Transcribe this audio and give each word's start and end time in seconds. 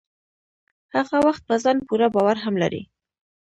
هغه 0.95 1.17
وخت 1.25 1.41
په 1.49 1.55
ځان 1.63 1.77
پوره 1.87 2.07
باور 2.13 2.37
هم 2.45 2.55
لرئ. 2.63 2.83